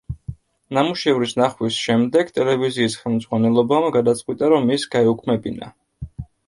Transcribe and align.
ნამუშევრის 0.77 1.35
ნახვის 1.41 1.77
შემდეგ, 1.89 2.33
ტელევიზიის 2.39 2.97
ხელმძღვანელობამ 3.05 3.87
გადაწყვიტა, 4.01 4.53
რომ 4.57 4.77
ის 4.79 4.93
გაეუქმებინა. 4.97 5.75